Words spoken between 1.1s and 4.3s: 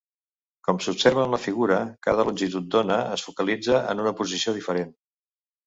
en la figura, cada longitud d'ona es focalitza en una